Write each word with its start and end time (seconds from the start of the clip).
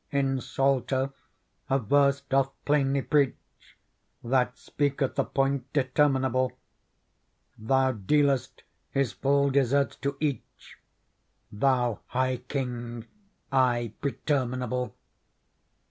In 0.11 0.41
Psalter 0.41 1.11
a 1.69 1.77
verse 1.77 2.21
doth 2.21 2.49
plainly 2.65 3.03
preach 3.03 3.77
That 4.23 4.57
speaketh 4.57 5.19
a 5.19 5.23
point 5.23 5.71
determinable:' 5.73 6.53
Thou 7.69 7.91
dealest 7.91 8.63
his 8.89 9.11
full 9.13 9.51
deserts 9.51 9.95
to 9.97 10.17
each 10.19 10.79
Thou 11.51 11.99
high 12.07 12.37
King 12.37 13.05
ay 13.51 13.93
preterminable.' 14.01 14.95